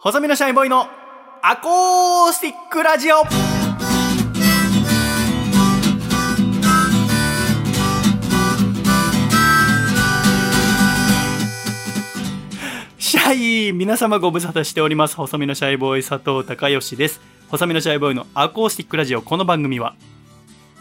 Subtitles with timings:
[0.00, 0.86] 細身のシャイボーイの
[1.42, 3.16] アコースティックラジオ。
[12.96, 15.16] シャイ皆様ご無沙汰しております。
[15.16, 17.20] 細身のシャイボーイ佐藤孝義です。
[17.50, 19.22] 細身のシャイボーイのアコースティックラジオ。
[19.22, 19.96] この番組は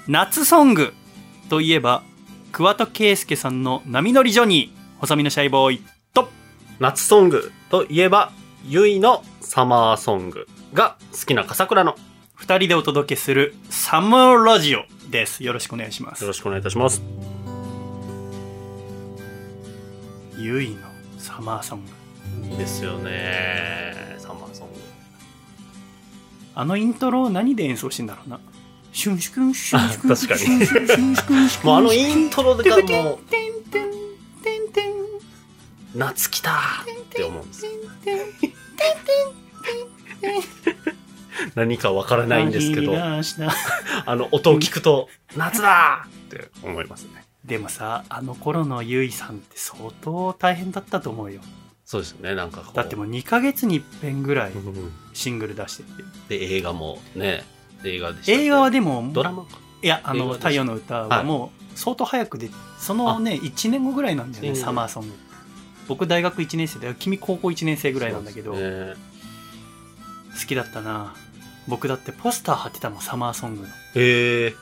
[0.07, 0.93] 夏ソング
[1.49, 2.03] といえば
[2.51, 4.99] 桑田佳祐さんの波乗りジョニー。
[4.99, 5.81] 細身のシャイボーイ
[6.13, 6.29] と。
[6.77, 8.31] 夏ソングといえば、
[8.69, 11.91] ゆいのサマーソングが好きな笠倉の。
[11.91, 11.97] よ
[12.35, 17.01] 二人でお届けするサマーラジオですよろしくお願いしますろしくお願いいたします。
[20.37, 20.81] ゆいの
[21.17, 21.91] サマーソング
[22.49, 24.17] いいですよね。
[24.17, 24.79] サマーソング。
[26.53, 28.41] あのイントロを何で演奏してんだろうな
[28.91, 33.19] シュンシュクンシュンシュクンあ 確かにシュンシュクンシュンシュクンシュクンもうあのイントロがもう、
[35.97, 37.65] 夏来たーって思うんです。
[41.55, 46.05] 何かわからないんですけど、 あの音を聞くと、夏だ!
[46.05, 47.25] ーって思いますね。
[47.45, 51.41] でもさあの頃のゆいさんって相当大変だったと思うよ。
[51.85, 52.63] そうですよね、なんか。
[52.73, 55.83] だってもう2ヶ月に一遍ぐらいうんシングル出して
[56.27, 56.37] て。
[56.39, 57.45] で、映画もね、
[57.85, 59.57] 映画でした映画はでもドラマか。
[59.81, 64.55] いやあの太陽の歌はもう相当早くでそのね1年後ぐらいなんだよねうん。
[64.55, 65.13] サマーソング
[65.87, 68.95] 僕大学1年生で君高校1年生ぐらいなんだけど、ね
[70.39, 71.15] 好きだったな
[71.67, 74.55] 僕だってポスター貼ってたもんサマーソングのへえ。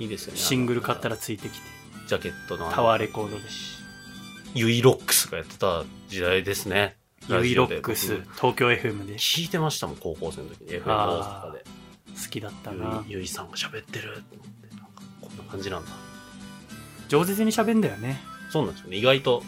[0.00, 0.38] いいですよね。
[0.38, 1.14] シングル買ったら。
[1.14, 1.66] らついてきて
[2.08, 3.44] ジャケットのタワーレコードで
[4.54, 6.96] ユイロックスがやってた時代ですね。
[7.28, 10.70] ユイロックス東京 FM で僕聞いてましたもん、高校生の時に。
[10.70, 11.64] FM 大あ阪で。
[12.20, 14.86] 好きだったなゆいさんが喋ってると思って、なんか
[15.20, 15.90] こんな感じなんだ。
[17.08, 18.20] 上手に喋んだよね
[18.50, 18.96] そうなんですよね。
[18.96, 19.42] 意外と、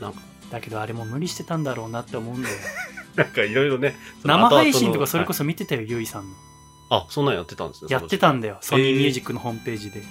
[0.00, 2.56] なんか、だけどあれも無理してたんだろうなって思うんだよ
[3.16, 3.96] なんかいろいろね。
[4.24, 5.38] 生配信とかそれこそ。
[5.38, 6.40] そ見てたよゆいさんのはい
[6.88, 7.88] あ、そんなんやってたんですね。
[7.90, 10.02] やってたんだよソニーミュージックのホームページで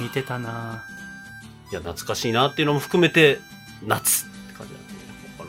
[0.00, 0.82] 見てたな
[1.70, 3.38] いや、懐かしいなっていうのも含めて、
[3.86, 5.00] 夏って感じなんですね。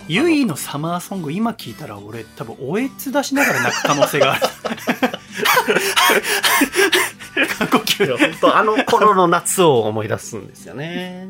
[0.08, 4.42] ゆいのサマーソング今聞いたら俺多分おえつ出しながら泣く可能性がある
[7.58, 11.30] 過呼い吸や、本当あの頃の夏を思い出すんですよね。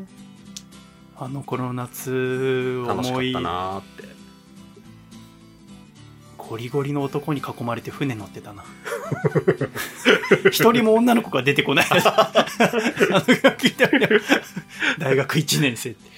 [1.24, 4.12] あの頃の夏楽しかっ思いたなーって。
[6.36, 8.64] ゴリゴリの男に囲まれて船乗ってたな。
[10.50, 11.86] 一人も女の子が出てこない。
[11.88, 12.00] あの
[13.20, 14.08] 聞いてみよ
[14.98, 16.10] 大学1年生って。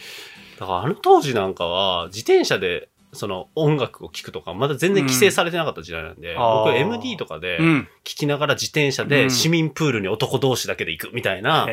[0.59, 6.65] だからあの当時なんかは、自転車で、その音楽を聴くとか、まだ全然規制されてなかった時代なんで、あー。
[6.65, 7.89] 僕 MD とかでうん。
[8.03, 9.09] 聴きながら自転車うん。
[9.09, 11.67] で市民プールに男同士だけで行くみたいな、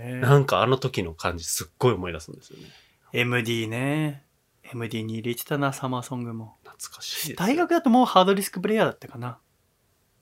[0.00, 2.66] えなんかあの時の感じすっごい思い出すんですよね。
[3.12, 4.24] MD ね。
[4.72, 6.56] MD に入れてたなサマーソングも。
[6.64, 7.36] 懐かしい。
[7.36, 9.38] 大学だともうハードディスクプレイヤーだったかな。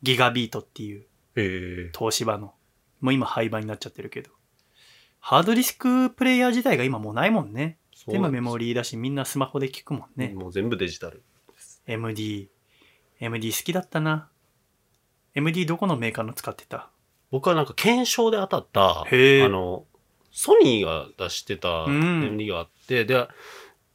[0.02, 1.06] ギガビートっていう。
[1.34, 2.54] え東芝の。
[3.00, 4.30] もう今廃盤になっちゃってるけど。
[5.20, 7.78] ハードディスクプレイヤー自体が今もうないもんね。
[8.06, 11.24] ー全部メモリリーだしみんなスマホで聞くもんね、もう全部デジタル。
[11.86, 12.48] MD
[13.18, 14.28] MD 好きだったな。
[15.34, 16.90] MD どこのメーカーの使ってた
[17.36, 19.84] 僕はなんか検証で当たった、あの、
[20.32, 22.24] ソニーが出してたうん。
[22.28, 23.28] MD があって、で、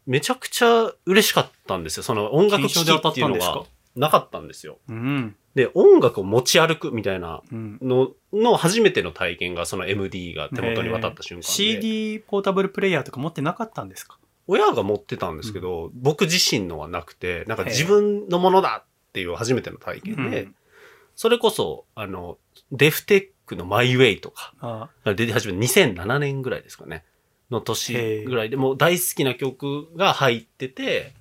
[0.06, 2.04] めちゃくちゃ嬉しかったんですよ。
[2.04, 3.64] その音楽機器っていうのが
[3.96, 4.78] なかったんですよ。
[4.88, 5.36] うん。
[5.56, 7.80] で、音楽を持ち歩くみたいなうん。
[7.82, 14.20] のの初めての体験がその MD が手元に渡った瞬間で、CD ポータブルプレイヤーとか持ってなかったんですか？
[14.46, 20.56] 親が持ってたんですけど、僕自身のはなくて、なんか自分のものだっていう初めての体験で、うん
[21.22, 22.40] それこそ、あの、
[22.72, 27.06] デフテックのマイウェイとか、あ出て始めた2007年ぐらいですかね。
[27.52, 31.14] の年ぐらいでもう大好きな曲が入ってて、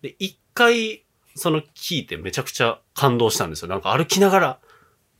[0.00, 1.04] で、一回、
[1.34, 1.68] その聴
[2.00, 3.68] いてめちゃくちゃ感動したんですよ。
[3.68, 4.58] なんか歩きながら、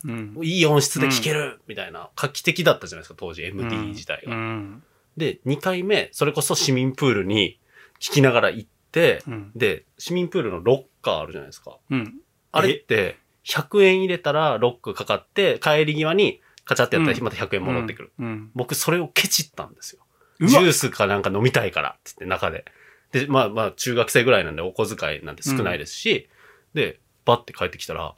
[0.06, 0.38] うん。
[0.42, 4.34] いい音質で聴けるみたいな、画期的だったじゃないですか、当時 MD 自体が。
[4.34, 4.82] うん。
[5.18, 7.60] で、2回目、それこそ市民プールに
[7.98, 9.52] 聴きながら行って、うん。
[9.54, 11.76] で、市民プールのロッカーあるじゃないですか。
[11.90, 12.14] うん。
[12.50, 18.12] あれって、100円入れたらロックかかって、帰り際にカチャってやったらうんまた100円戻ってくる。
[18.18, 20.02] うん僕それをケチったんですよ。
[20.40, 22.64] ジュースかなんか飲みたいからって言って中で。
[23.12, 26.28] で、まあまあ中学生ぐらいなんでお小遣いなんて少ないですし、
[26.74, 28.14] で、バッて帰ってきたら、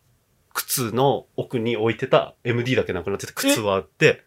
[0.53, 4.23] 靴の奥に置いてた MD だけなくなってて靴はあって、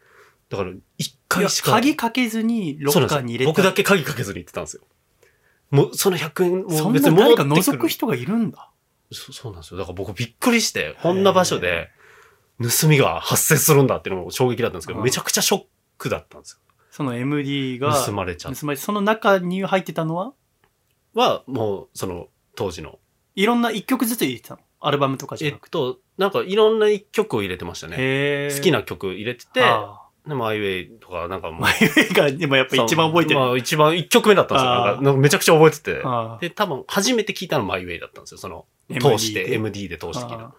[0.49, 1.71] だから一回しか。
[1.71, 4.83] 鍵かけずにロッカーに入れ僕だけ鍵かけずに行ってたんですよ。
[5.71, 8.69] もうその100円もそうん別にな誰か戻ってくる覗く人がいるんだ
[9.11, 9.77] そそうなんですよ。
[9.77, 11.89] だから僕びっくりして、こんな場所で
[12.61, 15.63] 盗みが発生するんだっていうのも衝撃だったんですけど、うんめちゃくちゃショッ
[15.97, 16.59] クだったんです
[16.91, 17.87] その MD よ。
[17.87, 18.59] が盗まれちゃって。
[18.59, 20.33] 盗まれその中に入ってたのは？
[21.13, 22.99] は、もう、その、当時の
[23.35, 24.61] いろんな一曲ずつ入れてたの？
[24.79, 25.67] アルバムとかじえゃなくて。
[25.67, 28.49] っと、なんかいろんな一曲を入れてましたね。
[28.55, 33.39] 好きな曲入れてて、あでマイウェイとかなんかもうーマイウェイが、でもやっぱ一番覚えてる。
[33.39, 35.01] まあ一番一曲目だったんですよ。
[35.01, 36.03] なんかめちゃくちゃ覚えてて。
[36.41, 38.37] で、多分初めて聞いたのマイウェイだったんですよ。
[38.39, 38.65] その、
[38.99, 40.53] 通して、で MD で通して聞いあ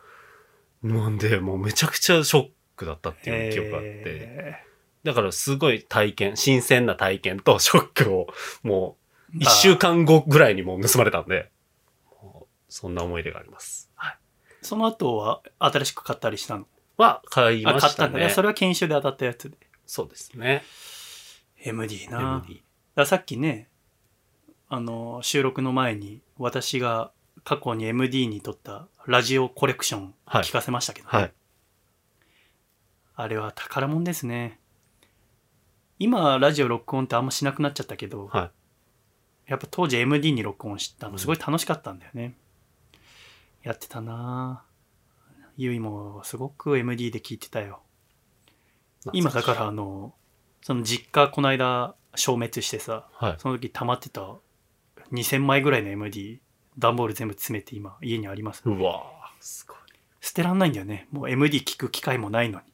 [0.83, 0.89] た。
[0.89, 3.89] なんで、もうめちゃくちゃショックだったってーいう記憶があって。
[4.07, 4.57] へ
[5.05, 8.27] だからすごい体験、新鮮な体験とショックを、
[8.63, 8.97] も
[9.35, 11.51] う、ー一週間後ぐらいにもう盗まれたんで、
[12.69, 13.91] そんな思い出があります。
[13.95, 14.19] はい。
[14.63, 16.67] その後は新しく買ったりしたの？
[16.97, 17.89] は、買いあ、ましたね。
[17.89, 18.31] 買ったんだね。
[18.31, 19.57] それは研修で当たったやつで。
[19.87, 20.63] そうですね。
[21.59, 22.43] MD な。
[22.47, 22.63] MD。
[22.95, 23.69] らさっきね、
[24.69, 27.13] あの、収録の前に私が
[27.49, 31.33] 過去に MD に撮ったラジオコレクションはい聞かせましたけどね、はい。
[33.15, 34.61] あれは宝物ですね。
[35.99, 38.51] 今、ラジオ録音ってあんましなくなっちゃったけど、は
[39.47, 39.51] い。
[39.51, 42.35] やっぱ当時 MD に録音したのすごい楽しかったんだよね。
[43.63, 47.81] やってたなぁゆいもすごく MD で聞いてたよ。
[49.15, 50.13] 今だからあの、
[50.61, 53.35] その実家この間消滅してさ、はい。
[53.39, 54.37] その時溜まってた
[55.13, 56.43] 2000枚ぐらいの MD、
[56.79, 58.63] 段ボール全部詰めて今家にあります。
[58.65, 59.03] うわー
[59.41, 59.77] すごい。
[60.21, 61.09] 捨てらんないんだよね。
[61.11, 62.65] もう MD 聞く機会もないのに。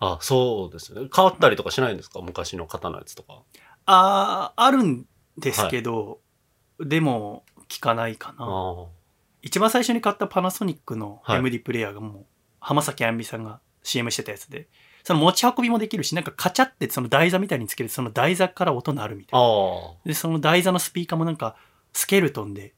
[0.00, 1.08] あ、そうですね。
[1.14, 2.20] 変わったりとかしないんですか？
[2.20, 3.42] 昔の方のやつとか。
[3.86, 5.06] あー、あるん
[5.38, 6.20] ですけど、
[6.80, 8.46] でも聞かないかな。
[8.46, 8.86] あ
[9.42, 12.26] 一番最初に買ったパナソニックのはい MD プレイヤーがもう
[12.60, 14.68] 浜崎あゆみさんが CM してたやつで、
[15.04, 19.40] その持ち運びもできるし、なんかカチャってその台座みたいにつけるその台座から音鳴るみたあ。
[19.40, 19.48] いな。
[19.48, 21.56] あで、その台座のスピーカーもなんか
[21.92, 22.74] スケルトンで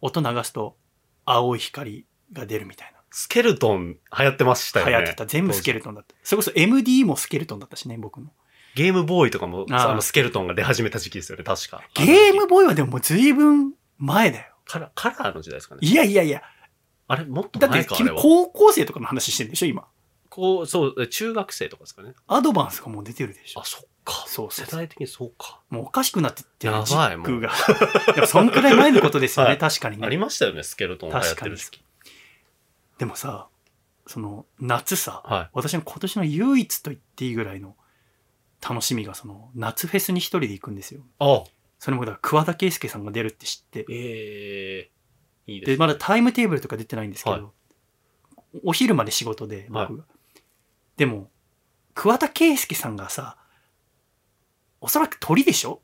[0.00, 0.76] 音流すと
[1.24, 2.96] 青い光が出るみたいな。
[3.10, 4.92] スケルトン流行ってましたよね。
[4.92, 5.26] 流行ってた。
[5.26, 6.14] 全部スケルトンだった。
[6.22, 8.30] それこそ MD もスケルトンだったしね、僕の。
[8.74, 11.82] ゲームボーイとかも、あの、スケルトンが出始めた時期ですよね、確か。
[11.94, 14.52] ゲームボーイはでももう随分前だよ。
[14.66, 15.80] カラー、カラーの時代ですかね。
[15.82, 16.42] いやいやいや。
[17.08, 18.20] あれ、もっとだって前か、あ君れは。
[18.20, 19.86] 高校生とかの話してるんでしょ、今。
[20.36, 22.12] こう、そう、中学生とかですかね。
[22.26, 23.64] アドバンスがもう出てるでしょあ、。
[23.64, 24.12] そっか。
[24.26, 25.62] そう世代的にそうか。
[25.70, 27.50] もうおかしくなってってるやばいジックが。
[28.14, 30.22] でもそんくらい前のことですよね、 はい確かにありね。
[30.22, 31.84] ましたよね、スケルトン流行ってる時期。
[32.98, 33.48] でもさ、
[34.06, 35.50] その夏さ、はい。
[35.54, 37.74] 私の今年の唯一と言っていいぐらいの
[38.60, 41.00] 楽しみが、その夏フェスに一人で行くんですよ。
[41.18, 41.44] あ
[41.78, 43.86] それもだから桑田佳祐さんが出るって知って。
[43.90, 44.90] ええ
[45.46, 45.78] いいですで、ね。
[45.78, 47.46] まだタイムテーブルとか出てないんですけど、はい
[48.64, 50.04] お昼まで仕事で、僕が。
[50.04, 50.15] はい
[50.96, 51.30] でも、
[51.94, 53.36] 桑田佳祐さんがさ、
[54.80, 55.82] おそらく鳥でしょ？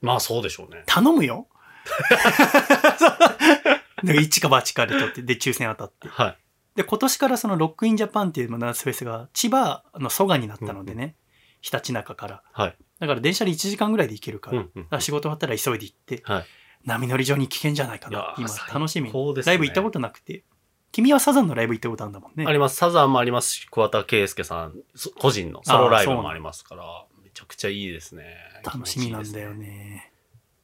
[0.00, 0.82] まあ、そうでしょうね。
[0.86, 1.46] 頼むよ。
[4.02, 6.08] なんか一か八かで取って、で、抽選当たって。
[6.08, 6.38] はい。
[6.76, 11.16] で、今年からそのロックインジャパンっていう夏フェスが千葉の蘇我になったのでね、
[11.60, 12.42] ひたちなかから。
[12.52, 12.76] はい。
[12.98, 16.44] だから電車で1時間ぐらいで行けるから、うんうんだから仕事終わったら急いで行って、はい。
[16.84, 18.34] 波乗り場に危険じゃないかな。
[18.38, 19.10] 今、楽しみ。
[19.12, 20.44] 高ですねライブ行ったことなくて。
[20.92, 22.44] 君はサザンのライブ行ったことあるんだもんね。
[22.46, 22.76] あります。
[22.76, 28.36] サザンもありますし、桑田佳祐さん、そ個人のソロライブもありますから、めちゃくちゃいいですね。
[28.64, 29.54] 楽しみなんだよ。
[29.54, 30.12] ね。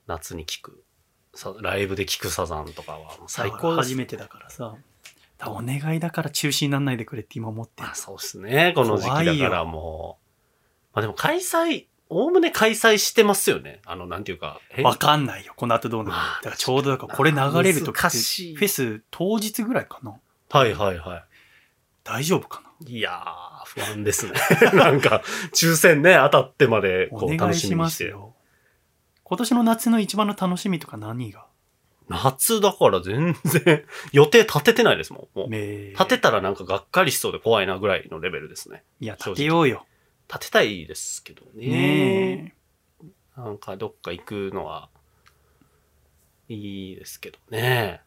[0.06, 0.82] 夏に聴く。
[1.34, 3.66] さライブで聴くサザンとかは最高です。
[3.66, 4.74] ら初めてだからさ。
[5.38, 8.72] らお願いだから中止にならないでくれって今思ってそうですね。
[8.74, 10.26] この時期だからもう。
[10.94, 13.80] まあでも開催、おおむね開催してますよね。
[13.84, 14.60] あの、なんていうか。
[14.82, 15.54] わかんないよ。
[15.56, 20.14] この後どうなるだからちょうどだからこれ流れるとき、フェス当日ぐらいかな。
[20.50, 21.24] はいはいはい。
[22.04, 24.32] 大丈夫かないやー、不安ですね。
[24.74, 28.04] なんか、抽選ね、当たってまで、こう、楽しみにして。
[28.04, 28.34] すよ。
[29.24, 31.46] 今年の夏の一番の楽しみとか何が
[32.08, 35.38] 夏だから全然、予定立ててないですもん。
[35.38, 38.84] もう立てたらなんかがっかりしそうで怖いなぐらいのレベルですね。
[39.00, 39.84] いや、立てようよ。
[40.32, 41.66] 立てたいですけどね。
[41.66, 42.54] ね
[43.36, 44.88] なんかどっか行くのは、
[46.48, 48.00] いいですけどね。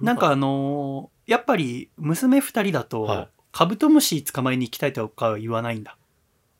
[0.00, 0.04] え。
[0.04, 5.96] なんかあのーやっぱり娘二人だと、はいカブトムシ捕まえに行きたいとかは言わないんだ？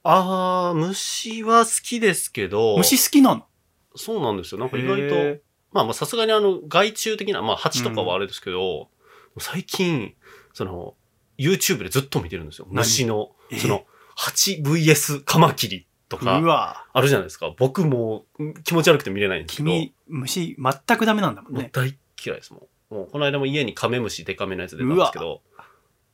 [0.03, 3.47] あー、虫は好きですけど、虫好きなの？
[3.95, 4.61] そうなんですよ。
[4.61, 5.41] なんか意外と、へ
[5.71, 8.89] まあまあさすがにあの、害虫的な、まあ蜂とかはあれですけど、
[9.39, 10.17] 最近、
[10.53, 10.97] その、
[11.39, 12.67] YouTube でずっと見てるんですよ。
[12.73, 12.79] 何？
[12.79, 13.85] 虫のえ、その、
[14.23, 17.55] 蜂 VS カマキリとうか、わあるじゃないですか。
[17.57, 21.63] 僕もうん気持ち悪くて見れないんですけど、君、虫全くダメなんだもんね。
[21.63, 22.95] もう大嫌いですもん。
[22.95, 25.41] もうこの間も家にカメムシデカめのやつ出たんですけど、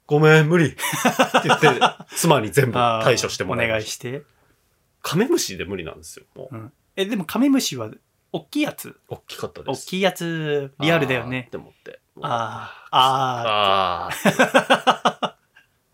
[0.06, 0.76] ごめん、無理って
[1.44, 1.68] 言って、
[2.14, 4.08] 妻に全部 あー対処してもらいお願ました。
[4.08, 4.24] いして。
[5.02, 6.26] カメムシで無理なんですよ。
[6.36, 7.90] もう、うんえ、でもカメムシは、
[8.30, 8.96] 大きいやつ？
[9.08, 9.86] 大きかったです。
[9.86, 11.50] 大きいやつ、リアルだよねあーっ。
[11.50, 12.00] て思って。
[12.22, 14.08] ああ、ああ。
[14.08, 15.36] ああ。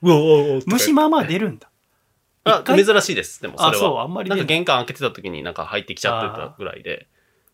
[0.03, 1.72] うわうわうわとか虫まあまあ出るんだ。
[2.45, 3.41] あ珍しいです。
[3.41, 3.73] でもそれは。
[3.73, 7.09] あそうあんまり出なんか玄関開けてた時になんか入ってきちゃってたぐらいで。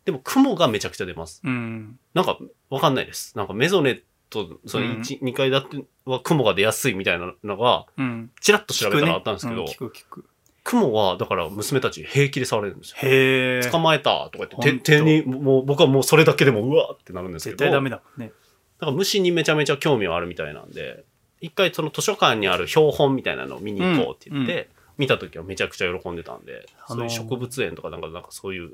[0.05, 1.41] でも雲がめちゃくちゃ出ます。
[1.43, 1.99] うん。
[2.15, 3.37] なんか、わかんないです。
[3.37, 8.31] なんかメゾネット、そのうん1、2階建ては雲が出やすいみたいなのが、うん。
[8.41, 10.25] チラッと調べたらあったんですけど、聞く,、ねうん、聞く聞く。
[10.63, 12.97] 雲は、だから娘たち平気で触れるんですよ。
[13.01, 13.69] へえ。
[13.69, 17.57] 捕まえたとか言って、手手に、もう僕はもうそれだけでもうわーってなるんですけど。
[17.57, 18.31] 絶対ダメだもんね。
[18.79, 21.03] だから虫にめちゃめちゃ興味はあるみたいなんで、
[21.41, 24.69] 一回その図書館にある標本みたいなのを見に行こうって言って、
[24.99, 28.71] 見た時はめちゃくちゃ喜んでたんで、あのーそういう植物園とかなんか、なんかそういう、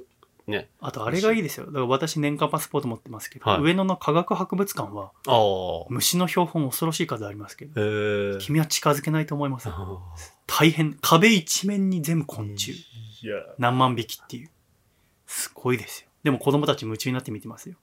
[0.48, 0.70] ね。
[0.80, 1.66] あとあれがいいですよ。
[1.68, 5.86] だから私年間パスポート持ってますけど、はい上野の科学博物館はああ。
[5.90, 8.40] 虫の標本恐ろしい数ありますけど。
[8.40, 9.70] 君は近づけないと思います。
[9.70, 10.00] あ
[10.46, 10.98] 大変。
[11.02, 12.86] 壁一面に全部昆ー虫。
[13.58, 14.50] 何万匹っていう。
[15.26, 16.10] すごいですよ。
[16.24, 17.76] でも子供たち夢中になって見てますよ。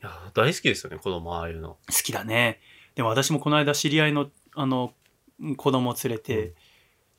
[0.00, 1.78] や大好きですよね、子供ああいうの。
[1.88, 2.60] 好きだね。
[2.94, 4.92] でも私もこの間知り合いの、あの、
[5.56, 6.54] 子供を連れて、うん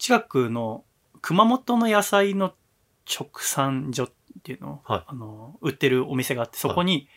[0.03, 0.83] 近くの
[1.21, 2.53] 熊本の野菜の
[3.09, 4.11] 直産所っ
[4.43, 5.03] ていうの,、はい。
[5.07, 7.07] あの売ってるお店があって、そこに、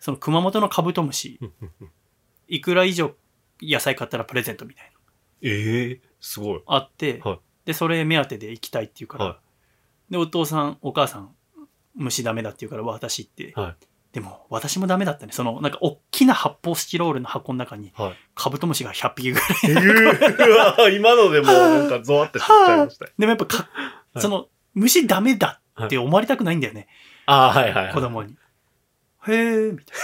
[0.00, 1.38] その熊本のカブトムシ、
[2.48, 3.14] いくら以上
[3.62, 4.98] 野菜買ったらプレゼントみたいな。
[5.42, 6.62] ええすごい。
[6.66, 7.40] あって、はい。
[7.66, 9.40] で、それ目当てで行きたいって言うから、は
[10.10, 11.36] で、お父さん、お母さん、
[11.94, 15.32] 虫ダメだって言うから私って、はいでも私もダメだったね。
[15.32, 18.14] その、なんか大きな発泡スチロールの箱の中に、はい。
[18.36, 20.94] カブトムシが100匹ぐらい。
[20.94, 23.10] 今のでもうなんかゾワってしちゃいましたよ。
[23.18, 26.86] でもやっぱか、はいその、虫ダメだって思われたくないんだよね、
[27.26, 27.94] ああ、はいはい、はい。
[27.94, 28.36] 子供に。
[29.26, 29.96] へえ、みたい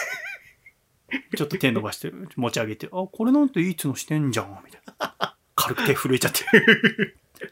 [1.12, 1.20] な。
[1.38, 5.36] ちょっと手伸ばして、持ち上げて、あ、これなんていい角してんじゃん、みたいな。
[5.54, 6.44] 軽く手震えちゃって。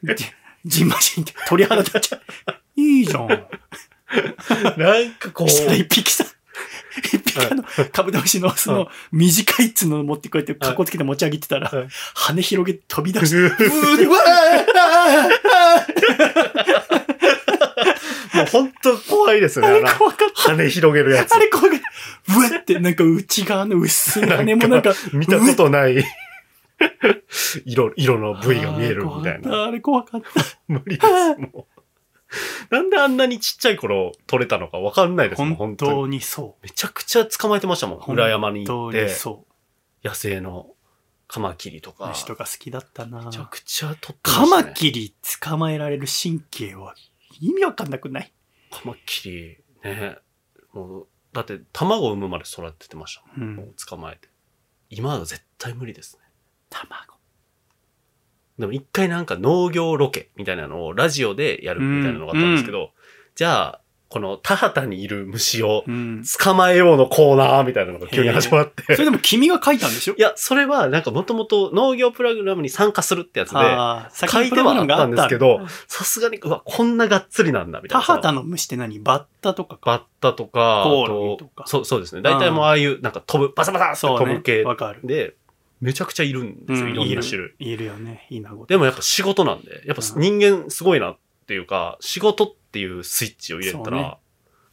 [0.02, 0.16] で
[0.64, 2.20] ジンマシンって鳥肌立っちゃう。
[2.80, 3.28] いいじゃん。
[4.76, 6.24] なんかこう、したら一匹さ、
[7.40, 14.16] あの、カブトムシのその短い角を持ってこうやって格好つけて持ち上げてたら、はい羽広げて飛び出して、 ううーわ
[18.34, 19.88] もう本当怖いですーよね。
[19.88, 20.42] あれ怖かった。
[20.50, 21.38] 羽広げるやつあ。
[21.38, 22.36] れ怖かった。
[22.36, 26.04] うわって、なんか内側の薄い羽もなんか、見たことない
[27.64, 29.64] 色、色の部位が見えるみたいな。
[29.64, 30.28] あれ怖かった。
[30.68, 31.08] 無理です、
[31.52, 31.77] もう。
[32.70, 36.20] なんであんなにちっちゃい頃取れたのかわかんないですもん、本本当に。
[36.20, 37.98] そめちゃくちゃ捕まえてましたもん。
[37.98, 38.12] う。
[38.12, 39.46] 裏山に行って、そ
[40.04, 40.74] 野生の
[41.26, 41.94] カマキリとう。
[41.94, 42.08] か。
[42.08, 44.62] 虫とか好きだったなめちゃくちゃ取ってましたね。
[44.62, 46.94] カマキリ捕まえられる神経は
[47.40, 48.32] 意味わかんなくない？
[48.70, 50.18] カマキリ、ね。
[50.72, 53.48] もう、だって卵を産むまで育ててましたもん。
[53.48, 54.28] うんもう捕まえて。
[54.90, 56.22] 今は絶対無理ですね。
[56.70, 57.17] 卵。
[58.58, 62.90] でも一回なんか農業ロケみたいなのをラジオでやるみたいなのがあったんですけど、
[63.34, 66.24] じゃあ、この田畑にいる虫をうん。
[66.40, 68.82] 捕まえようのコーナーみたいなのが急に始まって。
[68.94, 70.14] それでも君が書いたんでしょ？
[70.16, 73.56] いや、それはなんかもともと農業プログラムに参加するってやつで、
[74.26, 78.06] 書いてはあったんですけどさすがに、うわ、こんながっつりなんだ、みたいな。
[78.06, 78.98] た田畑の虫って何？
[78.98, 79.80] バッタとかか。
[79.84, 82.22] バッタとか、コオあロギとかそう、そうですね。
[82.22, 84.64] 大体もうああいう、なんか飛ぶ、バサバサって飛ぶ系。
[84.64, 85.00] わかる。
[85.04, 85.36] で、
[85.80, 87.54] めちゃくちゃいるんですよ、いろんな種類。
[87.58, 88.26] いるいるよね。
[88.30, 94.16] いいなごでもやっぱ仕事なんで、やっぱうん人間すごいなっていうか、仕事っていうスイッチを入れたら、そうね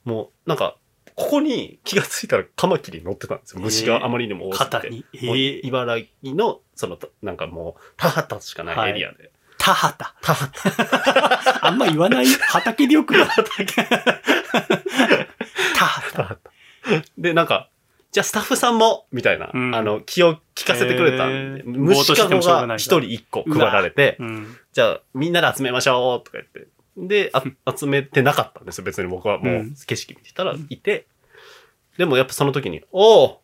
[0.05, 0.77] もうなんか、
[1.15, 3.62] ここに気がついたらカマキリ乗ってたんですよ。
[3.62, 4.71] 虫があまりにも多すぎて。
[4.71, 5.05] 肩に。
[5.13, 9.31] えもうえ茨城の、その、なんかもう、田畑しかないエリアで。
[9.57, 10.12] 田畑。
[10.21, 12.25] 田畑、 あんま言わない？
[12.27, 13.27] 畑でよくない。
[13.31, 13.74] 田畑。
[15.74, 16.39] 田畑。
[17.17, 17.69] で、なんか、
[18.15, 24.55] じゃあスタッフさんも、みたいな、うんあの、気を利かせてくれたんで、虫かごが一人一個配られて、うん。
[24.72, 26.69] じゃあみんなで集めましょうとか言って。
[26.95, 27.43] で、あ
[27.77, 28.86] 集めてなかったんですよ。
[28.86, 31.07] 別に僕はもううん景色見てたらいて。
[31.98, 33.41] でもやっぱその時に、おお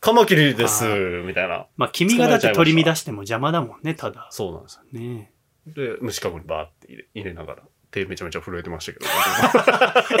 [0.00, 0.88] カマキリですあ
[1.26, 1.66] みたいな。
[1.78, 4.28] まあ、君がだって取り乱しても邪魔だもんね、ただ。
[4.32, 5.00] そうなんですよ。
[5.00, 5.32] ね
[5.66, 9.06] で、虫かごにバーって入れ入れながら、手めちゃめちゃ震えてましたけど。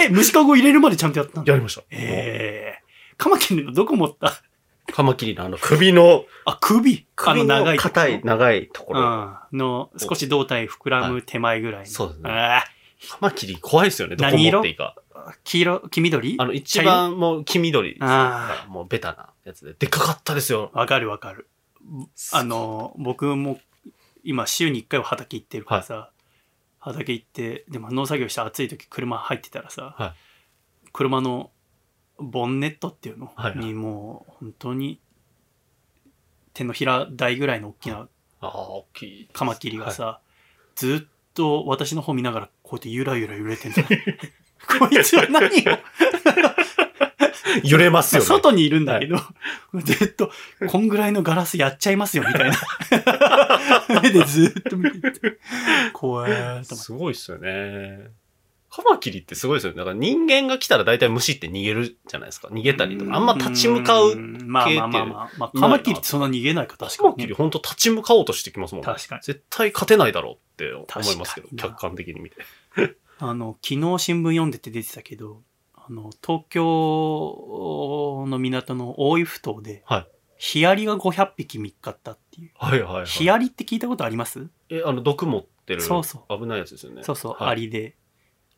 [0.02, 1.82] え、虫かご入れるまでちゃんとやったんだやりました。
[1.90, 2.79] ええ
[3.20, 4.32] カマキリのどこ持った？
[4.92, 7.06] カマキリのあの首の、あ、首？
[7.14, 9.00] 首のあの硬い、長いところ。
[9.00, 9.04] う
[9.54, 9.58] ん。
[9.58, 11.86] の、少し胴体膨らむ手前ぐらいの。
[11.86, 12.64] そうですねあ
[13.10, 14.16] カマキリ怖いですよね。
[14.16, 14.96] どこ何色持っていいか。
[15.14, 16.36] ー黄色、黄緑？
[16.38, 19.74] あの、一番もう黄緑ですあもうベタなやつで。
[19.74, 20.70] でっかかったですよ。
[20.72, 21.46] わかるわかる。
[22.32, 23.60] あの、僕も
[24.24, 26.10] 今週に一回は畑行ってるからさ、
[26.78, 30.14] 畑行って、でも農作業して暑い時車入ってたらさ、は
[30.92, 31.50] 車の
[32.20, 33.32] ボンネットっていうの？
[33.34, 35.00] はいはいにもう本当に
[36.54, 38.08] 手のひら台ぐらいの大きな
[38.40, 39.28] ああ、大きい。
[39.32, 40.20] カマキリがさ、
[40.74, 43.82] ずっと私の方見ながらこうやってゆらゆら揺れてんだ。
[44.78, 45.50] こいつは何を？
[47.64, 48.26] 揺れますよね。
[48.26, 49.16] 外にいるんだけど、
[49.82, 50.30] ずっと、
[50.68, 52.56] こんぐらいのガラスやっちゃいますよ、みたいな。
[54.02, 55.38] 目でずっと見てて。
[55.92, 56.64] 怖い。
[56.64, 58.10] すごいっすよね。
[58.72, 59.78] カマキリってすごいですよね。
[59.78, 62.48] だから人間が来たら大体虫って逃げるじゃないですか。
[62.48, 63.16] 逃げたりとか。
[63.16, 64.14] あんま立ち向かう。
[64.14, 65.30] んまあまあまあまあ。
[65.38, 68.86] まあ、カマキリってそんな逃げないか、確かにね、カマキリほんと立ち向かおうとしてきますもんね。
[68.92, 69.22] 確かに。
[69.22, 72.36] 絶対勝てないだろうって思いますけど客観的に見て。
[73.18, 75.42] あの、昨日新聞読んでて出てたけど、
[75.74, 80.06] あの、東京の港の大井埠頭で、はい
[80.42, 82.50] ヒアリが500匹見っかったっていう。
[82.54, 83.04] はいはいはい。
[83.04, 84.48] ヒアリって聞いたことあります？
[84.70, 85.82] え、あの、毒持ってる。
[85.82, 87.02] そうそ危ないやつですよね。
[87.02, 87.94] そうそう、はいアリで。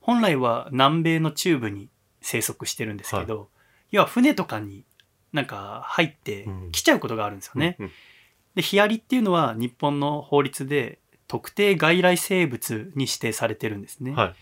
[0.02, 1.88] 本来は南米の中部に
[2.20, 3.48] 生息してるんですけど、
[3.90, 4.84] 要は船とかに
[5.32, 7.76] なんか入ってうん来ちゃうことがあるんですよね。
[7.80, 7.90] うん
[8.54, 14.12] で、ヒアリっていうのは日本の法律で特定外来生物に指定されてるんですね。
[14.12, 14.34] はい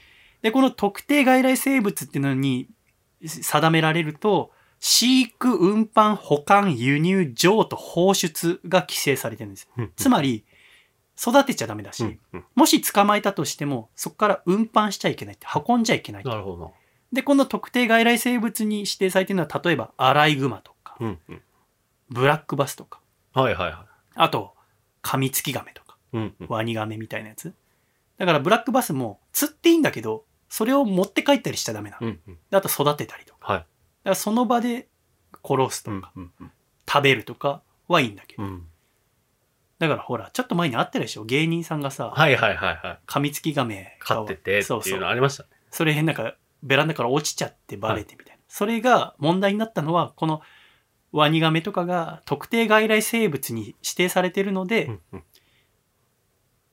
[0.43, 2.69] で、この特定外来生物っていうのに
[3.23, 9.69] 定められると、飼育、運搬、保管、輸入、譲渡、放出が規制されてるんです。
[9.77, 10.45] うんつまり、
[11.21, 16.25] 育てちゃダメだし、うんうんもし捕まえたとしても、そこから運搬しちゃいけないって、運んじゃいけない。
[16.25, 16.73] なるほど
[17.13, 21.07] で、この特定外来生物に指定されてるのは、例えば、アライグマとか、な。
[21.09, 21.43] うんうん。
[22.09, 23.01] ブラックバスとか、
[23.33, 24.55] はいはいはあと、
[25.03, 26.17] カミツキガメとか、い。
[26.17, 26.47] うんうん。
[26.49, 27.55] ワニガメみたいなやつ。
[28.19, 32.07] だから、ブラックバスも釣っていいんだけど、それを持って帰ったりしちゃダメなの。
[32.07, 32.39] うんうん。
[32.51, 33.53] であと、育てたりとか。
[33.53, 33.61] はい。
[33.61, 33.69] だか
[34.11, 34.89] ら、その場で
[35.45, 36.53] 殺すとか、うんうん
[36.93, 38.43] 食べるとかはいいんだけど。
[38.43, 38.67] うん。
[39.81, 41.25] だから、ほら、ちょっと前にあったでしょ？
[41.25, 42.99] 芸人さんがさ、はいはいはいはい。
[43.07, 44.93] カミツキガメ飼っててってそうそう。
[44.93, 45.49] いうのありましたね。
[45.71, 50.43] それなんかベランダから落ちちゃってバレてみたいな、それが問題になったのはこの
[51.11, 55.23] ワニガメとかが特定外来生物に指定されてるので、うんうん。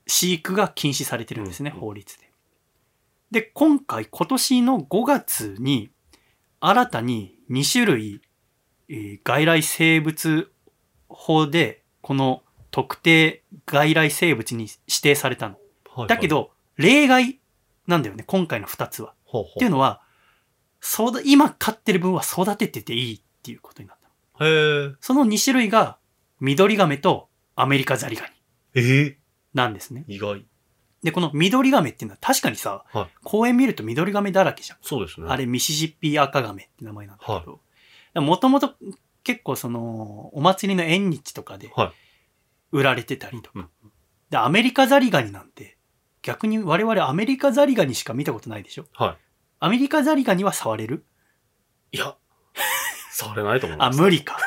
[0.05, 2.29] 飼育が禁止されてるんですね、うんうん法律で。
[3.31, 5.91] で今回今年の5月に
[6.59, 8.21] 新たに2種類、
[8.89, 10.51] えー外来生物
[11.09, 12.41] 法でこの
[12.77, 15.55] 特定外来生物に指定されたの。
[15.55, 17.39] はいはいだけ、ど例外
[17.87, 19.15] なんだよね今回の2つは。
[19.25, 20.03] ほうほっていうのは、
[20.79, 24.47] そうだ、今飼ってる分は育ててていいっていうことになったの。
[24.47, 24.87] う。
[24.87, 24.95] へえ。
[25.01, 25.97] その2種類が、
[26.39, 28.31] 緑亀とアメリカザリガニ
[28.75, 29.17] ええ
[29.55, 30.05] なんですね。
[30.07, 30.45] 意外。
[31.01, 34.77] で、この緑亀っていうのは確かにさ、はい公園見ると緑亀だらけじゃん。
[34.83, 35.25] そうですね。
[35.27, 38.21] あれ、ミシシッピアカガメって名前なんだけど。
[38.21, 38.75] もともと
[39.23, 42.06] 結構その、お祭りの縁日とかではい
[42.71, 43.59] 売られてたりとか。
[43.59, 43.69] うん
[44.29, 45.77] で、アメリカザリガニなんて、
[46.21, 48.85] 逆に我々アメリカザリガニしか見たことないでしょ？
[48.93, 49.17] は
[49.61, 51.05] アメリカザリガニは触れる？
[51.93, 51.97] い。
[51.97, 52.17] いや、
[53.13, 54.01] 触れないと思いあ、ます。
[54.01, 54.37] 無理か。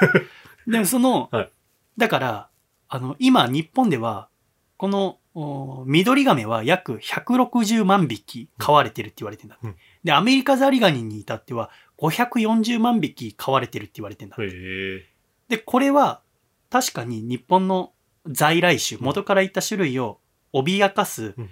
[0.67, 1.51] でもその、はい
[1.97, 2.49] だから、
[2.89, 4.29] あの、今日本では、
[4.77, 9.59] この、お緑亀は約160万匹飼われてるって言われてんだ。
[9.63, 14.37] うんで、アメリカザリガニに至っては540万匹飼われてるって言われてんだ。
[14.39, 15.07] へえ。
[15.49, 16.21] で、これは
[16.69, 17.93] 確かに日本の
[18.27, 20.21] 在来種、元からいった種類を
[20.53, 21.51] 脅かすうん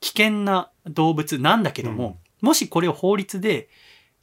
[0.00, 3.68] 危険な動物なんだけども、もしこれを法律で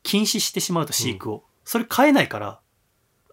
[0.03, 2.59] 禁止してしまうと飼育を、それ飼えないから、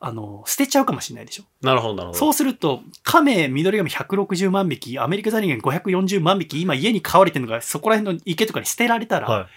[0.01, 1.45] あの、捨てちゃうかもしれないでしょ。
[1.63, 2.19] なるほどなるほど。
[2.19, 9.49] そうすると、亀、緑亀160万匹、アメリカザリガニ540万匹、今家に飼われてるのがそこら辺の池とかに捨てられたら、は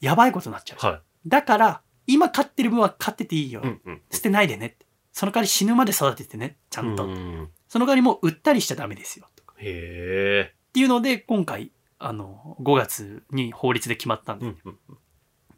[0.00, 0.90] やばいことになっちゃうい。。
[0.90, 1.00] はい。
[1.28, 3.60] だから、今飼ってる分は飼ってていいよ。
[3.62, 4.00] うんうん。
[4.10, 4.76] 捨てないでね。
[5.12, 7.04] その代わり死ぬまで育ててね、ちゃんと。
[7.04, 9.28] うんその代わりもう売ったりしちゃダメですよ。
[9.36, 10.52] とかへえ。
[10.52, 14.46] っていうので、今回、あの、5月に法律で決まったんで。
[14.46, 14.78] うんうん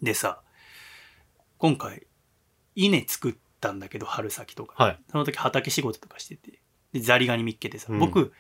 [0.03, 0.42] でさ、
[1.59, 2.09] 今回、
[2.75, 4.83] 稲作ったんだけど、春先とか。
[4.83, 5.01] はい。
[5.12, 6.61] その時畑仕事とかしてて。
[6.92, 8.33] で、ザリガニ見っけてさ、うん僕、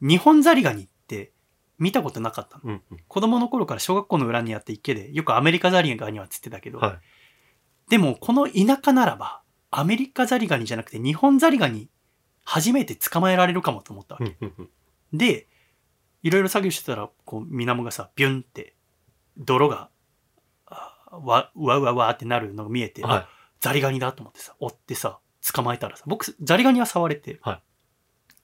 [0.00, 1.32] 日本ザリガニって
[1.78, 2.62] 見たことなかったの。
[2.64, 2.98] うんうん。
[3.08, 7.90] 子供の頃から小学校の裏にあって池で、よくアメリカザリガニは釣ってたけど、はい。
[7.90, 11.90] でもこの田舎ならば、アメリカザリガニじゃなくて日本ザリガニ
[12.44, 14.24] 初めて捕まえられるかもと思ったわけ。
[14.24, 14.62] うんうんう
[15.14, 15.18] ん。
[15.18, 15.46] で、
[16.22, 18.74] いろいろ作業してたら、こう、水面がさ、ビュンって、
[19.36, 19.88] 泥が、
[20.66, 23.28] あわ、うわうわうわってなるのが見えて、はあ
[23.60, 25.20] ザリガニだと思ってさ、追ってさ、
[25.54, 27.62] 捕まえたらさ、僕、ザリガニは触れて、はい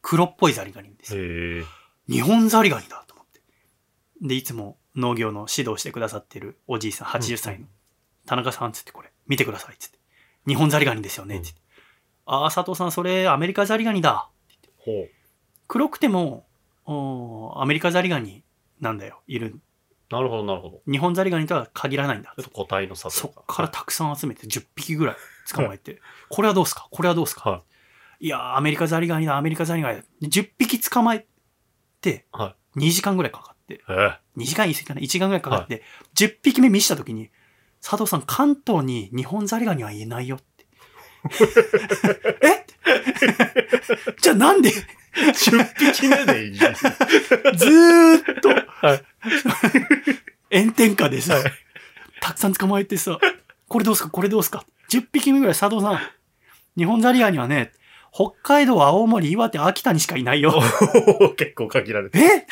[0.02, 1.58] 黒っぽいザリガニですい。
[1.58, 1.64] よ。
[2.08, 3.40] 日本ザリガニだと思って。
[4.22, 7.66] で、いつも農業の指導してくださってるおじいさん、80歳の、
[8.24, 9.98] 田中さんつってこれ、見てくださいっつって。
[10.46, 11.60] 日本ザリガニですよねっつって。
[12.26, 14.28] ああ、佐藤さん、それアメリカザリガニだ。
[14.78, 15.06] ほ
[15.68, 16.46] 黒くても、
[17.56, 18.44] アメリカザリガニ
[18.80, 19.46] なんだよ、いる。
[19.56, 19.60] う。
[20.10, 20.80] なるほどなるほど。
[20.90, 22.44] 日本ザリガニとは限らないんだちょっ。
[22.44, 23.42] と個体の差とそっいうか。
[23.46, 25.16] からたくさん集めて10匹ぐらい
[25.52, 26.86] 捕まえて、これはどうすか？
[26.90, 27.62] これはどうすか、、は
[28.20, 30.04] いやー、アメリカザリガニだ、アメリカザリガニだ。
[30.20, 31.26] で10匹捕まえ
[32.00, 33.76] て、は2時間ぐらいかかって、い。
[33.76, 34.18] へえ。
[34.36, 35.82] 2時間言い過ぎかな ?1 時間ぐらいかかって、
[36.14, 37.30] 10匹目見したときに、
[37.82, 40.55] 佐藤さん、関東に日本ザリガニは言えないよって。
[42.42, 42.66] え？
[44.20, 44.70] じゃあなんで
[45.14, 46.54] ？10匹目でいい。
[46.54, 49.02] ずーっと、はい
[50.52, 51.36] 炎天下でさ、
[52.20, 53.18] たくさん捕まえてさ、
[53.68, 54.10] これどうすか？
[54.10, 56.00] これどうすか ?10 匹目ぐらい佐藤さん。
[56.76, 57.72] 日本ザリガニはね、
[58.12, 60.54] 北海道、青森、岩手、秋田にしかいないよ。
[61.36, 62.18] 結構限られて。
[62.18, 62.46] え？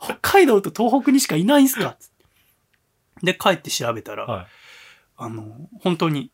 [0.00, 1.96] 北海道と東北にしかいないんすか？
[3.22, 4.46] で、帰って調べたら、はい。
[5.16, 6.30] あの、本当に、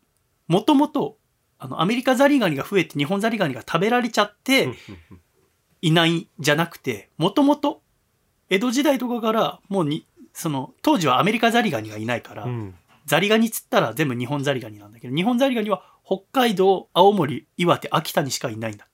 [0.49, 1.17] もともと、
[1.63, 4.69] あの、アメリカザリガニが増えて日本ザリガニが食べられちゃって、
[5.81, 7.83] いないじゃなくて、もともと、
[8.51, 12.75] 江戸時代とかから、もうに、その、当時はアメリカザリガニがいないから、うん。
[13.07, 18.89] ザリガニっつったら全部日本ザリガニなんだけど、日本ザリガニは北海道、青森、岩手、秋田にしかいないんだ。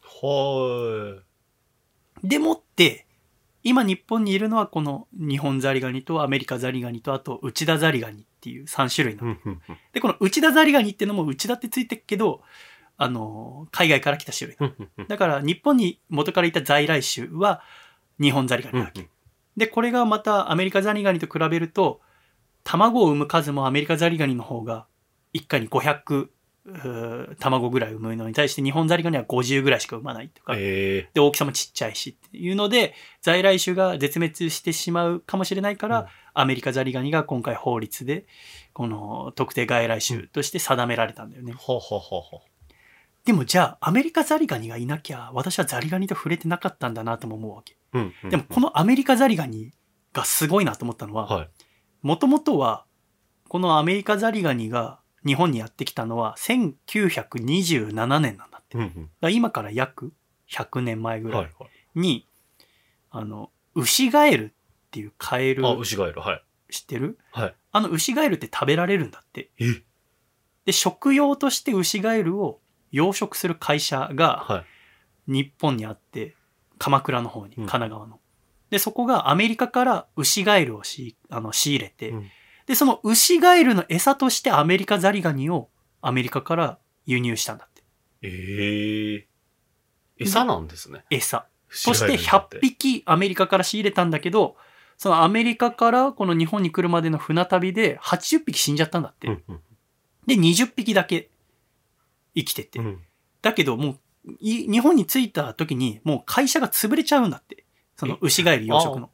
[0.00, 1.22] は
[2.22, 3.06] でもって、
[3.64, 9.32] 今日本にいるのはこの日本ザリガニとアメリカザリガニとあと内田ザリガニっていう3種類なの。
[9.32, 9.36] い。
[9.92, 12.42] で、この内田ザリガニってのも内田ってついてるけど、
[12.96, 15.06] あの、海外から来た種類なの。
[15.06, 17.62] だから日本に元からいた在来種は
[18.20, 19.08] 日本ザリガニだけ。
[19.56, 22.00] で、これがまたアメリカザリガニと比べると、
[22.64, 24.86] 卵を産む数もアメリカザリガニの方が
[25.32, 26.28] 一回に500うー
[27.40, 30.54] 卵ぐらい産むのに対して日本ザリガニは50ぐらいしか産まないとか。
[30.56, 38.26] えで、大きさもちっちゃいしっていうので、在来種が絶滅してしまうかもしれないから、うんアメリカザリガニが今回法律で、
[38.72, 41.52] この特定外来種として定められたんだよね。
[43.24, 47.76] でもじゃあ、アメリカザリガニがいなきゃ、私はザリガニと触れてなかったんだなとも思うわけ。
[47.92, 48.12] うん。
[48.30, 49.72] でもこのアメリカザリガニ
[50.12, 51.48] がすごいなと思ったのは、はい。
[52.00, 52.84] もともとは、
[53.48, 58.78] このアメリカザリガニが日本にやってきたのは1927年なんだって。
[58.78, 60.12] だかうんら今から約
[60.50, 61.32] 100年前ぐうん。
[61.32, 61.52] らはいい。
[61.62, 62.00] はい。
[62.00, 62.26] に、
[63.10, 64.48] あの、ウシガエルっ
[64.90, 66.20] ていうカエルあ、牛ガエル。
[66.20, 66.42] はい。
[66.72, 67.18] 知ってる？
[67.32, 67.54] はい。
[67.72, 69.50] あのウシガエルって食べられるんだって。
[69.58, 69.64] え？
[70.64, 74.64] で、食用としてウシガエルを養殖する会社がは
[75.26, 75.32] い。
[75.32, 76.34] 日本にあって、
[76.78, 78.18] 鎌倉の方に、うん神奈川の。
[78.70, 82.30] で、そこがアメリカからウシガエルをしあの仕入れて、うん
[82.66, 85.68] で、そのウシガエルの餌としてアメリカザリガニを
[86.00, 87.82] アメリカから輸入したんだって。
[88.22, 89.26] ええ。
[90.18, 91.04] 餌なんですね。
[91.10, 91.46] 餌。
[91.68, 92.58] そして100牛ガエルにとって。
[92.60, 94.56] 匹アメリカから仕入れたんだけど、
[94.98, 99.28] そのアメリカからこの日本に来るまでの船旅で80匹死んじゃったんだって。
[99.28, 99.60] うんうん
[100.26, 101.30] で、20匹だけ
[102.34, 102.78] 生きてて。
[102.78, 103.00] うん。
[103.40, 107.64] だけどもう、い日本に着いた時にもう会社が潰れちゃうんだって。
[107.96, 109.10] その牛ガエル養殖の。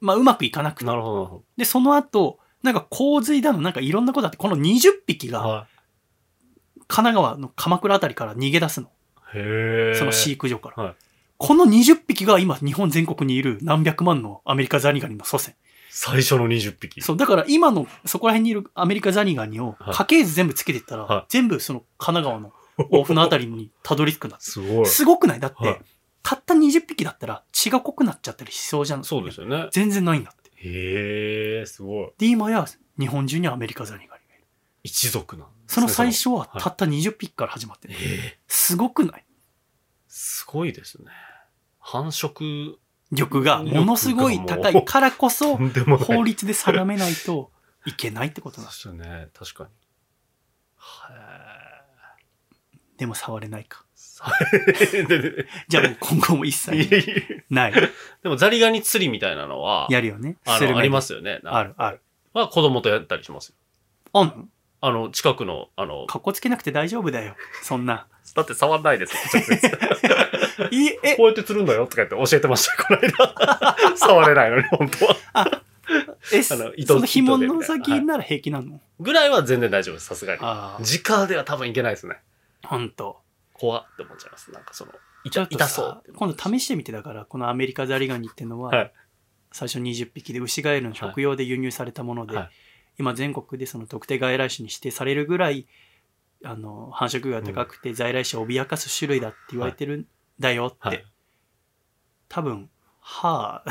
[0.00, 0.94] まあうまくいかなくてな。
[0.94, 5.38] るほどで、その後、なんか洪水だの、なんかいろんなことあって、この20匹ど。
[5.40, 5.66] がは
[6.88, 8.88] 神奈川の鎌倉あたりから逃げ出すの。
[9.34, 9.38] い。
[9.38, 9.94] へえ。
[9.98, 10.82] その飼育場から。
[10.84, 10.94] はい
[11.38, 15.54] この20匹が今日本全国にいる何百万のアメリカザリガニの祖先。
[15.90, 17.02] 最初の20匹。
[17.02, 22.52] そう、だから今のそこら辺にいるアメリカザリガニをはい家系図全部つけていったら、はい全部その神奈川の
[22.90, 24.46] 大船あたりにたどり着くんだって。
[24.48, 24.86] すごい。
[24.86, 25.40] すごくない？
[25.40, 25.80] だって、はい
[26.22, 29.04] たった20匹だったら血が濃くなっちゃったりしそうじゃん。
[29.04, 29.68] そうですよね。
[29.72, 30.45] 全然ないんだって。
[30.66, 32.10] へえ、すごい。
[32.18, 32.66] で、今や
[32.98, 34.44] 日本中にアメリカザリガニがいる。
[34.82, 37.94] 一族なんですそねの最初ははいたった20匹から始まってる。
[37.94, 37.98] え
[38.36, 38.38] え。
[38.46, 39.24] すごくない？
[40.08, 41.10] すごいですね。
[41.78, 42.74] 繁殖、
[43.12, 45.56] 力がものすごい高いからこそ。
[45.56, 47.52] 法律で定めないと
[47.84, 48.88] いけないってことなんです。
[48.88, 49.28] よね。
[49.32, 49.70] 確かに。
[50.76, 51.10] は
[52.98, 53.85] でも触れないか。
[55.68, 57.72] じゃあもう今後も一切ない。
[57.72, 60.36] でもザリガニ釣りみたいなのは、やるよね。
[60.46, 61.40] あありますよね。
[61.44, 62.00] ある、ある。
[62.32, 63.54] は子供とやったりしますよ。
[64.12, 64.48] あんの？
[64.82, 67.34] あの、近くの、あの、かっこつけなくて大丈夫だよ。
[67.62, 68.06] そんな。
[68.34, 69.14] だって触んないです
[70.70, 73.76] いえこ、うやって釣るんだよとか言って教えてました、この間。
[73.96, 75.16] 触れないのに、本当は。
[76.32, 80.40] え、あの糸その紐の先なら平気なの、ぐらいは全然大丈夫です、さすがに。
[80.42, 82.16] ああ、直では多分いけないですね。
[82.64, 83.20] ほんと。
[83.58, 84.52] 怖って思っちゃいます。
[84.52, 84.92] なんかその、
[85.30, 86.02] ちょっとさ痛そう。
[86.14, 88.92] 今度試してみてだから、このアメリカザリガニっていうのは、はい
[89.52, 92.50] 最初20匹で牛ガエルの食用で輸入されたもので、はい
[92.98, 95.66] 今全国でその特定外来種に指定されるぐらい、
[96.44, 100.06] あの、繁殖が高くて在来種を脅かす種類だって言われてるん
[100.38, 100.76] だよって。
[100.80, 101.04] はい。
[102.28, 103.70] 多分、はあ、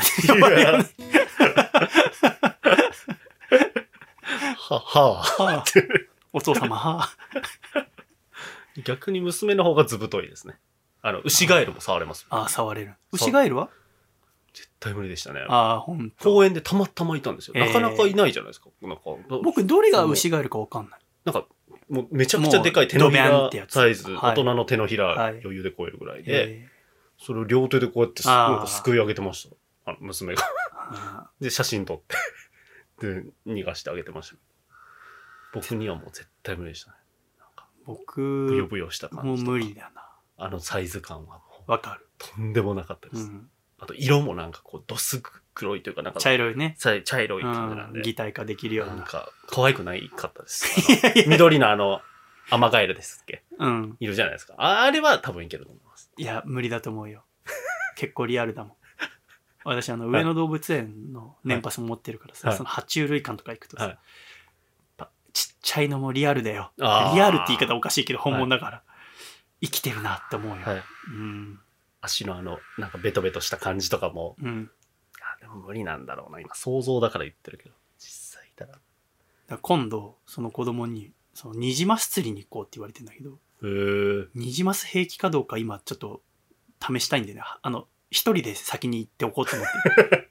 [4.56, 5.64] は、ははあ、
[6.32, 7.16] お父様はあ。
[8.84, 10.58] 逆に娘の方がずぶといですね。
[11.02, 12.26] あの、牛ガエルも触れます。
[12.30, 12.94] ああ、触れる。
[13.12, 13.68] 牛ガエルは？
[14.54, 15.44] 絶対無理でしたね。
[15.48, 16.24] ああ、ほんと。
[16.24, 17.54] 公園でたまたまいたんですよ。
[17.56, 18.68] えーなかなかいないじゃないですか。
[18.82, 19.02] なんか、
[19.42, 21.00] 僕、どれが牛ガエルかわかんない。
[21.24, 21.46] なんか、
[21.88, 26.68] もうめちゃくちゃでかい手のひもうドベンらってやつサイズ、はい大人の手のひらはい余裕で超えるぐらいで、え
[27.18, 29.48] それを両手でこうやってすあーなんかすくい上げてまし
[29.84, 29.92] た。
[29.92, 30.42] あの娘が。
[30.42, 30.44] ー
[30.90, 32.00] あ で、写真撮っ
[33.00, 34.36] て、で、逃がしてあげてました。
[35.52, 36.96] 僕にはもう絶対無理でしたね。
[37.86, 39.50] 僕、ブヨブヨした感じとか。
[39.50, 40.02] もう無理だな。
[40.38, 42.06] あのサイズ感はもう、わかる。
[42.18, 43.22] とんでもなかったです。
[43.22, 43.48] うん。
[43.78, 45.22] あと色もなんかこう、どす
[45.54, 46.76] 黒いというか、なんか、茶色いね。
[46.78, 48.02] 茶茶色い感じなんうん、で。
[48.02, 48.96] 擬態化できるような。
[48.96, 50.66] なんか、可愛くないかったです。
[51.04, 52.00] あの緑のあの、
[52.50, 53.42] アマガエルですっけ？
[53.58, 53.96] うん。
[54.00, 54.54] いるじゃないですか。
[54.58, 56.10] ああれは多分いけると思います。
[56.16, 57.24] いや、無理だと思うよ。
[57.96, 58.76] 結構リアルだもん。
[59.64, 63.98] 私、あの、上野動物園の年パスも持ってるからさ、はいその爬虫類館とか行くとさ、はい
[65.36, 66.72] ちっちゃいのもリアルだよ。
[66.78, 68.82] リアルって言い方おかしいけど、本物だから。
[69.60, 70.62] 生きてるなって思うよ。
[70.64, 70.82] はい。
[71.08, 71.60] うん。
[72.00, 74.70] 足のあの、なんかベトベトした感じとかも、うん。
[75.20, 76.40] あでも無理なんだろうな。
[76.40, 78.78] 今、想像だから言ってるけど、実際いたら。
[79.48, 83.38] ら今度、その子供に、そのニジマス釣りに行こうって言われてんだけど、
[84.34, 86.22] ニジマス平気かどうか今ちょっと
[86.80, 87.42] 試したいんでね。
[87.60, 89.68] あの、一人で先に行っておこうと思っ
[90.08, 90.30] て。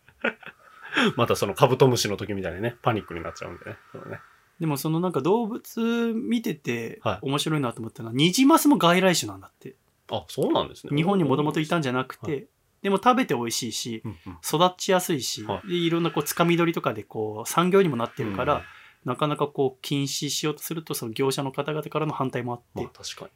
[1.16, 3.78] またそのカブトムシの時みたいにね、パニックになっちゃうんでね。
[3.92, 4.20] そうね
[4.60, 7.20] でもそのなんか動物見ててはい。
[7.28, 9.76] 面白いなと思ったのは、ニジマスも外来種なんだって。
[10.12, 10.96] あ、そうなんですね。
[10.96, 12.42] 日本にもともといたんじゃなくて、は
[12.84, 14.38] でも食べて美味しいし、うんうん。
[14.44, 15.68] 育ちやすいし、はい。
[15.68, 18.62] でいろんなこうつかみ取りとかでこう産業にもなってるから、うん
[19.06, 23.32] なかなかこう禁止しようとするとその業者の方々からの反対もあって、まあ確かに。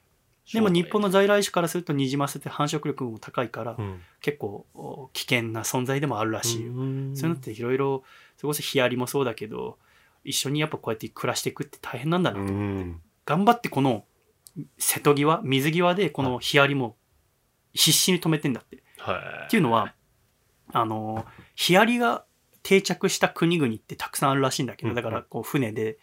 [0.52, 8.04] でも日本の在来種からするとニジマスって繁殖力も高いから、うん、結構お危険な存在でもあるらしいそういうのっていろいろ
[8.36, 9.78] それこそヒアリもそうだけど
[10.30, 13.02] 一緒にやっぱこうやって暮らしていくって大変なんだなうと、ん。
[13.26, 14.06] 頑張ってこの
[14.78, 16.96] 瀬戸際水際でこのヒアリも
[17.74, 18.84] 必死に止めてんだって。
[19.00, 19.46] はい。
[19.48, 19.94] っていうのは
[20.72, 22.26] あのヒアリが
[22.62, 25.98] 定着した国々ってたくさんあるらしいんだけど、うんだからこう船で、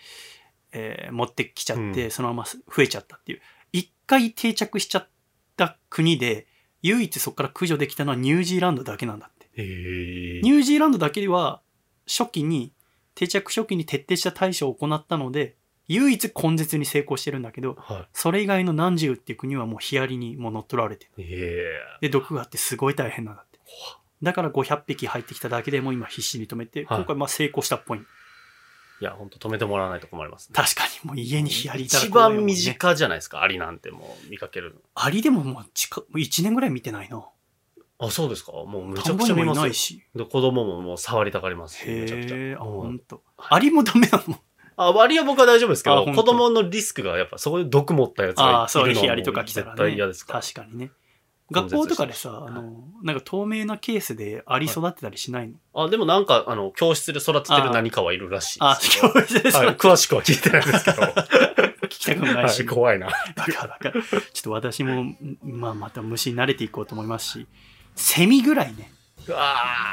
[0.72, 3.40] えー持ってきちゃって、うんそのまま増えちゃったっていう
[3.72, 5.08] 一回定着しちゃっ
[5.56, 6.48] た国で
[6.82, 9.62] 唯一そこから駆除できたのはニュージーランドだけなんだって。
[9.62, 11.62] ニュージーランドだけでは
[12.06, 12.72] 初期に
[13.16, 15.56] 定着初期に徹底した対処を行ったので
[15.88, 21.24] 唯一根絶に成功してるんだけどはそれ以外の何十っていう国はもうヒアリにもう乗っ取られてる。
[22.00, 23.58] で毒があってすごい大変なんだって。
[24.22, 26.98] だから500匹入ってきただけでもう今必死に止めて、はい。
[26.98, 27.98] 今回まあ成功したっぽい。
[27.98, 30.54] いや、本当止めてもらわないと困りますね。
[30.54, 37.16] 確かにもう家にヒアリいたらね番身近じゃないですか、アリなんてもう見かけるアリでももう近もう1年ぐらい見てないな。
[37.16, 37.28] の。
[37.98, 38.52] あ、そうですか？
[38.52, 42.36] もうめちゃくちゃ見ますよないしで子供ももう触りたがりますし、めちゃくちゃ。
[42.36, 44.38] へえあうんほんとアリもダメなの？
[44.76, 49.96] あ、アリは僕は大丈夫ですけど、子供のリスクがやっぱそこで毒持ったやつがああ、そうヒアリとか来たら絶対ね。
[49.96, 50.40] 嫌ですから。
[50.42, 50.90] 確かにね。
[51.50, 58.76] 学校とかでさ、あの、なんか透明なケースでアリ育てたりしないの、あ、でもなんか、あの、教室で育ててる何かはいるらしいあ。
[58.82, 61.02] 教室でさ、はい、詳しくは聞いてないですけど。
[61.86, 62.58] 聞きたくもないし。
[62.58, 63.06] はい、怖いな。
[63.06, 64.02] わかるわかる。
[64.02, 65.04] ちょっと私も、
[65.44, 67.46] まあまた虫に慣れていこうと思いますし、
[67.96, 68.90] セミぐらいね、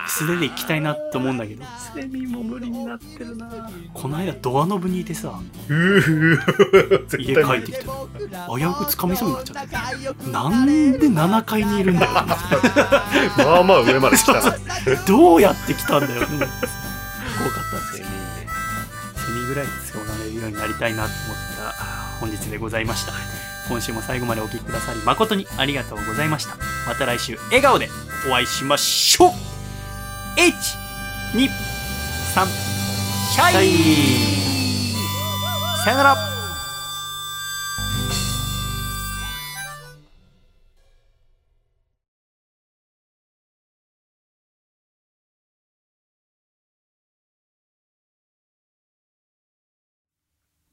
[0.07, 3.49] 素手で行きたいなと思うんだけど、ーセミも無理になってるな。
[3.93, 5.39] この間ドアノブにいてさ、
[7.17, 10.31] 家帰ってきて、危うく掴みそうになっちゃって。
[10.31, 12.11] なんで7階にいるんだよ。
[12.11, 12.21] ま
[13.59, 14.33] あまあ上まで来た
[15.07, 16.21] どうやって来たんだよ。
[16.21, 16.49] 怖かったんで
[17.95, 18.07] すよ。
[19.15, 21.71] セミぐらい使われるようになりたいなと思った
[22.19, 23.13] 本日でございました
[23.67, 26.57] 今週も最後までお聴きくださり誠にありがとうございました。
[26.87, 27.89] また来週笑顔で
[28.29, 29.29] お会いしましょう。
[30.37, 31.49] 123
[33.31, 33.67] シャイ
[35.83, 36.15] さよなら。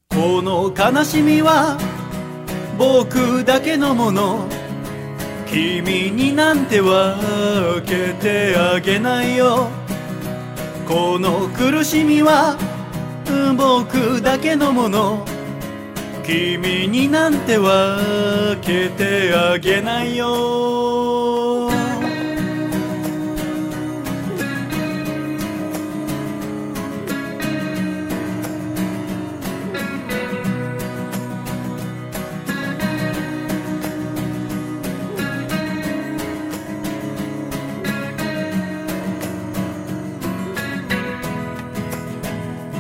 [0.08, 1.78] この悲しみは
[2.80, 4.48] 僕だけのもの。
[5.46, 9.68] 君になんて分けてあげないよ。
[10.88, 12.56] この苦しみは
[13.54, 15.26] 僕だけのもの。
[16.24, 21.69] 君になんて分けてあげないよ。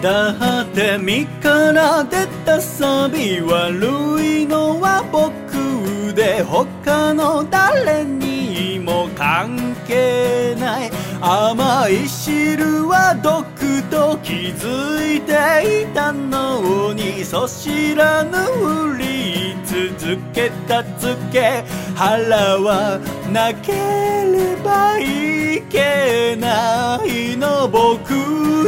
[0.02, 21.62] だって身から出たサビ悪いのは僕で他の誰にも関係ない甘い汁は毒と気づいていたのにそ知らぬふり続けたつけ
[21.94, 22.98] 腹は
[23.30, 28.14] なければいけないの僕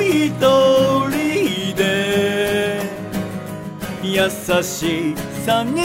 [0.02, 0.30] 一
[1.08, 1.21] 人。
[4.12, 4.28] 優
[4.62, 5.14] し
[5.46, 5.80] さに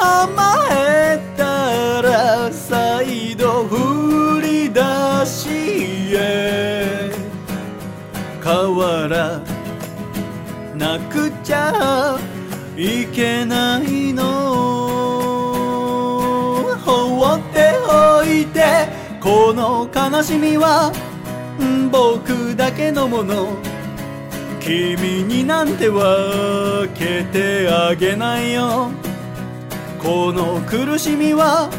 [0.00, 4.80] 甘えたら再度振り出
[5.26, 7.10] しへ。
[8.44, 9.42] 変わら
[10.76, 12.16] なくちゃ
[12.76, 14.24] いけないの。
[16.84, 18.86] 放っておいて
[19.20, 20.92] この悲しみは
[21.90, 23.65] 僕だけのもの。
[24.66, 28.90] 君になんて分けてあげないよ。
[30.02, 31.70] この苦しみは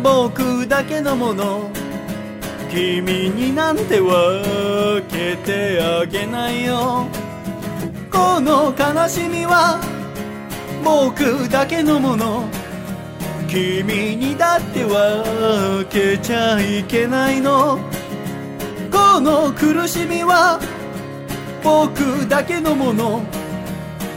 [0.00, 1.68] 僕だけのもの。
[2.70, 7.08] 君になんて分けてあげないよ。
[8.12, 9.80] この悲しみは
[10.84, 12.44] 僕だけのもの。
[13.48, 17.80] 君にだって分けちゃいけないの。
[18.92, 20.60] この苦しみは
[21.68, 23.20] 僕だけのもの。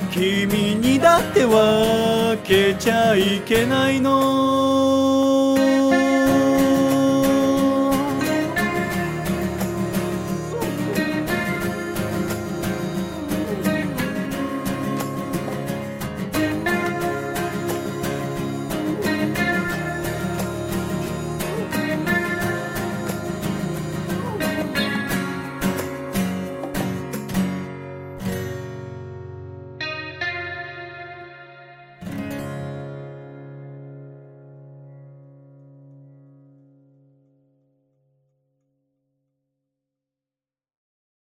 [0.10, 5.21] 君にだって分けちゃいけないの。